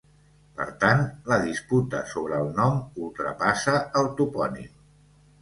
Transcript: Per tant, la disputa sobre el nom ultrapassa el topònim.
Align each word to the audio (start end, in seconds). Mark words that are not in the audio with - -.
Per 0.59 0.65
tant, 0.83 1.03
la 1.31 1.37
disputa 1.43 1.99
sobre 2.13 2.39
el 2.47 2.49
nom 2.61 2.81
ultrapassa 3.09 3.77
el 4.03 4.11
topònim. 4.23 4.75